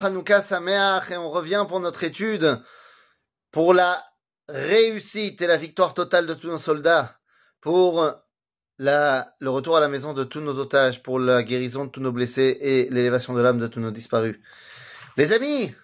[0.00, 2.62] Hanouka Sameach et on revient pour notre étude
[3.50, 4.00] pour la
[4.48, 7.18] réussite et la victoire totale de tous nos soldats,
[7.60, 8.08] pour
[8.78, 12.00] la, le retour à la maison de tous nos otages, pour la guérison de tous
[12.00, 14.38] nos blessés et l'élévation de l'âme de tous nos disparus.
[15.16, 15.74] Les amis,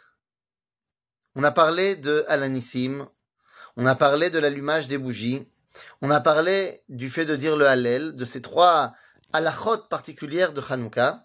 [1.34, 3.08] on a parlé de Alanissim,
[3.76, 5.50] on a parlé de l'allumage des bougies,
[6.02, 8.92] on a parlé du fait de dire le Hallel, de ces trois
[9.32, 11.24] halachot particulières de Hanouka.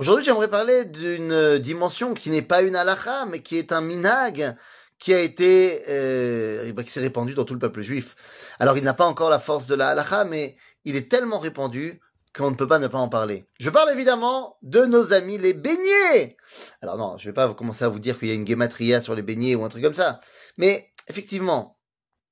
[0.00, 4.54] Aujourd'hui, j'aimerais parler d'une dimension qui n'est pas une halacha, mais qui est un minag
[5.00, 8.14] qui a été, euh, qui s'est répandu dans tout le peuple juif.
[8.60, 12.00] Alors, il n'a pas encore la force de la halacha, mais il est tellement répandu
[12.32, 13.48] qu'on ne peut pas ne pas en parler.
[13.58, 16.36] Je parle évidemment de nos amis les beignets.
[16.80, 19.16] Alors non, je vais pas commencer à vous dire qu'il y a une guématria sur
[19.16, 20.20] les beignets ou un truc comme ça.
[20.58, 21.76] Mais effectivement,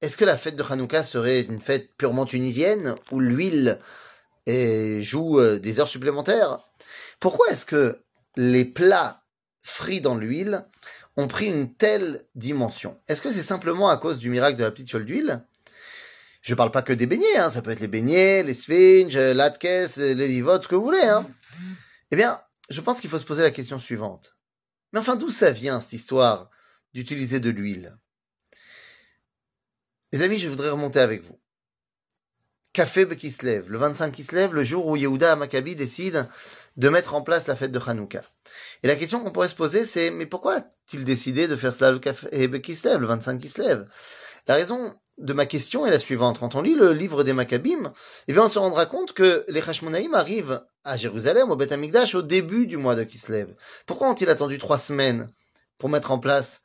[0.02, 3.80] est-ce que la fête de Hanouka serait une fête purement tunisienne où l'huile
[4.46, 6.60] joue euh, des heures supplémentaires
[7.20, 8.02] Pourquoi est-ce que
[8.36, 9.24] les plats
[9.62, 10.64] frits dans l'huile
[11.16, 13.00] ont pris une telle dimension?
[13.08, 15.44] Est-ce que c'est simplement à cause du miracle de la petite fiole d'huile?
[16.42, 17.50] Je ne parle pas que des beignets, hein.
[17.50, 21.02] ça peut être les beignets, les sphinges, l'atkes, les vivotes, ce que vous voulez.
[21.02, 21.26] Hein.
[22.12, 24.36] Eh bien, je pense qu'il faut se poser la question suivante.
[24.92, 26.50] Mais enfin, d'où ça vient cette histoire
[26.94, 27.98] d'utiliser de l'huile?
[30.12, 31.40] Les amis, je voudrais remonter avec vous.
[32.76, 36.28] Café Bekislev, le 25 Kislev, le jour où Yehuda Maccabi décide
[36.76, 38.20] de mettre en place la fête de Hanouka.
[38.82, 41.90] Et la question qu'on pourrait se poser, c'est mais pourquoi a-t-il décidé de faire cela
[41.90, 43.86] le Café Bekislev, le 25 Kislev?
[44.46, 46.38] La raison de ma question est la suivante.
[46.38, 47.94] Quand on lit le livre des Maccabim,
[48.28, 52.14] eh bien, on se rendra compte que les Hashmonaïm arrivent à Jérusalem, au Beth Amikdash,
[52.14, 53.54] au début du mois de Kislev.
[53.86, 55.32] Pourquoi ont-ils attendu trois semaines
[55.78, 56.60] pour mettre en place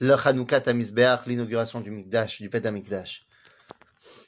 [0.00, 3.28] le Hanouka Tamizbeach, l'inauguration du Mikdash, du Beth Amikdash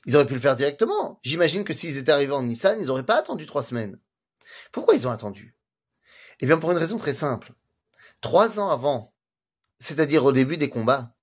[0.06, 1.18] ils auraient pu le faire directement.
[1.22, 3.98] J'imagine que s'ils étaient arrivés en Nissan, ils n'auraient pas attendu trois semaines.
[4.72, 5.56] Pourquoi ils ont attendu?
[6.40, 7.52] Eh bien, pour une raison très simple.
[8.20, 9.14] Trois ans avant,
[9.78, 11.14] c'est-à-dire au début des combats,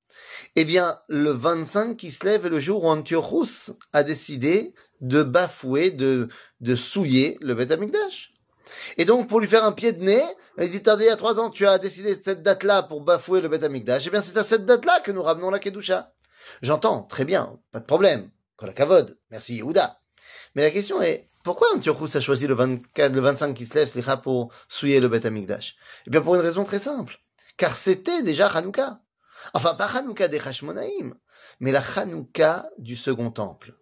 [0.55, 5.23] eh bien, le 25 qui se lève est le jour où Antiochus a décidé de
[5.23, 6.29] bafouer, de,
[6.75, 8.33] souiller le Beth Amikdash.
[8.97, 10.23] Et donc, pour lui faire un pied de nez,
[10.57, 13.41] il dit, attendez, il y a trois ans, tu as décidé cette date-là pour bafouer
[13.41, 14.07] le Beth Amikdash.
[14.07, 16.13] Eh bien, c'est à cette date-là que nous ramenons la Kedusha.
[16.61, 18.29] J'entends, très bien, pas de problème
[18.65, 19.17] la kavod.
[19.29, 19.99] Merci Yehuda.
[20.55, 24.21] Mais la question est, pourquoi Antiochus a choisi le, 24, le 25 qui se lève,
[24.21, 27.19] pour souiller le Beth Amikdash Eh bien, pour une raison très simple.
[27.57, 29.01] Car c'était déjà Hanouka.
[29.53, 31.15] Enfin, pas Hanouka des Hashmonaïm,
[31.59, 33.73] mais la Hanouka du second temple.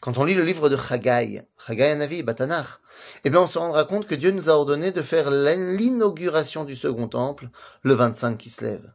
[0.00, 2.80] Quand on lit le livre de Chagai, Chagai Anavi, Batanach,
[3.24, 6.74] eh bien, on se rendra compte que Dieu nous a ordonné de faire l'inauguration du
[6.74, 7.50] second temple
[7.82, 8.90] le 25 qui se lève.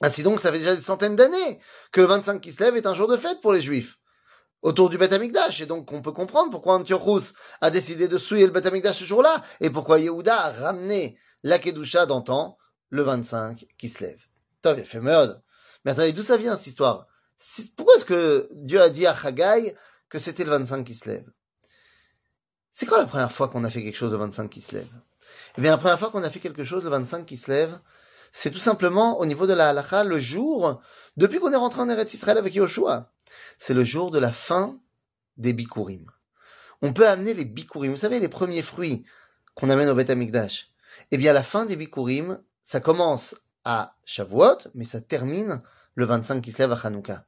[0.00, 1.60] Ainsi donc, ça fait déjà des centaines d'années
[1.92, 3.98] que le 25 qui se lève est un jour de fête pour les Juifs
[4.62, 5.60] autour du Beth Amikdash.
[5.60, 9.04] Et donc, on peut comprendre pourquoi Antiochus a décidé de souiller le Beth Amikdash ce
[9.04, 12.58] jour-là, et pourquoi Yehuda a ramené la Kedusha d'antan,
[12.90, 14.20] le 25, qui se lève.
[14.62, 15.42] T'as fait merde.
[15.84, 17.06] Mais attendez, d'où ça vient, cette histoire?
[17.76, 19.76] Pourquoi est-ce que Dieu a dit à Chagai
[20.08, 21.30] que c'était le 25 qui se lève?
[22.72, 24.88] C'est quoi la première fois qu'on a fait quelque chose le 25 qui se lève?
[25.56, 27.78] Eh bien, la première fois qu'on a fait quelque chose le 25 qui se lève,
[28.32, 30.80] c'est tout simplement au niveau de la halakha le jour,
[31.16, 33.12] depuis qu'on est rentré en Eretz Israël avec Yoshua
[33.58, 34.78] c'est le jour de la fin
[35.36, 36.06] des bikurim.
[36.82, 39.04] On peut amener les bikurim, vous savez, les premiers fruits
[39.54, 40.70] qu'on amène au Beth Amikdash.
[41.10, 43.34] Eh bien, la fin des bikurim, ça commence
[43.64, 45.62] à Shavuot, mais ça termine
[45.94, 47.26] le 25 qui se lève à Hanouka.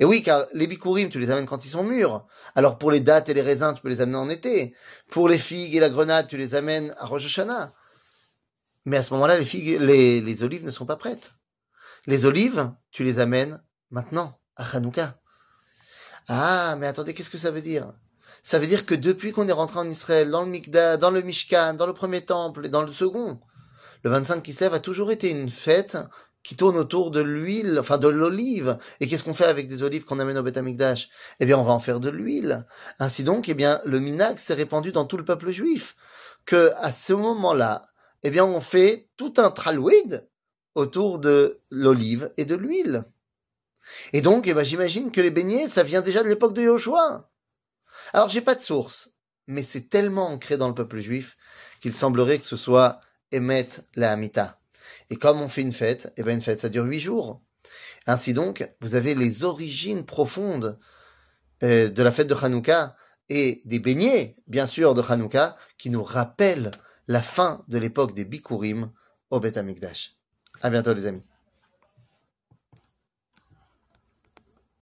[0.00, 2.26] Et oui, car les bikurim, tu les amènes quand ils sont mûrs.
[2.54, 4.74] Alors pour les dattes et les raisins, tu peux les amener en été.
[5.08, 7.40] Pour les figues et la grenade, tu les amènes à Rosh.
[8.84, 11.32] Mais à ce moment-là, les figues, les, les olives ne sont pas prêtes.
[12.06, 15.18] Les olives, tu les amènes maintenant, à Hanouka.
[16.28, 17.88] Ah, mais attendez, qu'est-ce que ça veut dire?
[18.42, 21.22] Ça veut dire que depuis qu'on est rentré en Israël, dans le Mikda, dans le
[21.22, 23.40] Mishkan, dans le premier temple et dans le second,
[24.04, 25.96] le 25 Kislev a toujours été une fête
[26.42, 28.78] qui tourne autour de l'huile, enfin de l'olive.
[29.00, 31.08] Et qu'est-ce qu'on fait avec des olives qu'on amène au Beth Amikdash
[31.40, 32.66] Eh bien, on va en faire de l'huile.
[32.98, 35.96] Ainsi donc, eh bien, le minag s'est répandu dans tout le peuple juif.
[36.44, 37.82] Que à ce moment-là,
[38.22, 40.26] eh bien, on fait tout un tralouid
[40.74, 43.04] autour de l'olive et de l'huile.
[44.12, 47.30] Et donc, eh ben, j'imagine que les beignets, ça vient déjà de l'époque de Yoshua.
[48.12, 49.10] Alors, j'ai pas de source,
[49.46, 51.36] mais c'est tellement ancré dans le peuple juif
[51.80, 53.00] qu'il semblerait que ce soit
[53.32, 54.60] Emet la Hamita.
[55.10, 57.42] Et comme on fait une fête, eh ben, une fête, ça dure huit jours.
[58.06, 60.78] Ainsi donc, vous avez les origines profondes
[61.62, 62.96] euh, de la fête de Hanouka
[63.28, 66.70] et des beignets, bien sûr, de Hanouka, qui nous rappellent
[67.06, 68.90] la fin de l'époque des Bikurim
[69.30, 70.16] au Beth Amikdash.
[70.62, 71.24] À bientôt, les amis.